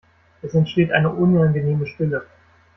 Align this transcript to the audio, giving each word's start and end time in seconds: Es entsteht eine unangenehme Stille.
Es 0.41 0.55
entsteht 0.55 0.91
eine 0.91 1.11
unangenehme 1.11 1.85
Stille. 1.85 2.25